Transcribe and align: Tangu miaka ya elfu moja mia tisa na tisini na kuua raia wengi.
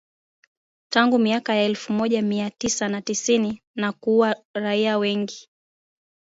Tangu 0.89 1.19
miaka 1.19 1.55
ya 1.55 1.63
elfu 1.63 1.93
moja 1.93 2.21
mia 2.21 2.49
tisa 2.49 2.89
na 2.89 3.01
tisini 3.01 3.61
na 3.75 3.91
kuua 3.91 4.35
raia 4.53 4.97
wengi. 4.97 5.49